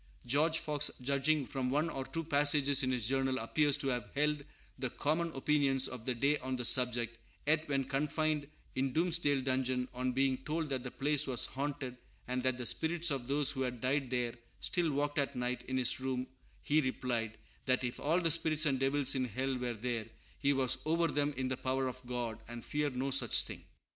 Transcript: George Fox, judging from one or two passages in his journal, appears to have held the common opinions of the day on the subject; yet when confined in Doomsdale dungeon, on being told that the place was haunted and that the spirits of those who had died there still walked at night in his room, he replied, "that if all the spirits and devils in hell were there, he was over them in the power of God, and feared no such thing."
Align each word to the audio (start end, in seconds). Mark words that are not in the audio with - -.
George 0.25 0.57
Fox, 0.57 0.89
judging 0.99 1.45
from 1.45 1.69
one 1.69 1.87
or 1.87 2.03
two 2.07 2.23
passages 2.23 2.81
in 2.81 2.89
his 2.91 3.07
journal, 3.07 3.37
appears 3.37 3.77
to 3.77 3.89
have 3.89 4.09
held 4.15 4.43
the 4.79 4.89
common 4.89 5.31
opinions 5.35 5.87
of 5.87 6.07
the 6.07 6.15
day 6.15 6.39
on 6.39 6.55
the 6.55 6.65
subject; 6.65 7.19
yet 7.45 7.69
when 7.69 7.83
confined 7.83 8.47
in 8.73 8.93
Doomsdale 8.93 9.41
dungeon, 9.43 9.87
on 9.93 10.11
being 10.11 10.37
told 10.37 10.69
that 10.69 10.81
the 10.81 10.89
place 10.89 11.27
was 11.27 11.45
haunted 11.45 11.97
and 12.27 12.41
that 12.41 12.57
the 12.57 12.65
spirits 12.65 13.11
of 13.11 13.27
those 13.27 13.51
who 13.51 13.61
had 13.61 13.79
died 13.79 14.09
there 14.09 14.33
still 14.59 14.91
walked 14.91 15.19
at 15.19 15.35
night 15.35 15.61
in 15.67 15.77
his 15.77 15.99
room, 15.99 16.25
he 16.63 16.81
replied, 16.81 17.37
"that 17.67 17.83
if 17.83 17.99
all 17.99 18.19
the 18.19 18.31
spirits 18.31 18.65
and 18.65 18.79
devils 18.79 19.13
in 19.13 19.25
hell 19.25 19.55
were 19.55 19.75
there, 19.75 20.07
he 20.39 20.51
was 20.51 20.79
over 20.87 21.09
them 21.09 21.31
in 21.37 21.47
the 21.47 21.57
power 21.57 21.87
of 21.87 22.03
God, 22.07 22.39
and 22.47 22.65
feared 22.65 22.95
no 22.95 23.11
such 23.11 23.43
thing." 23.43 23.63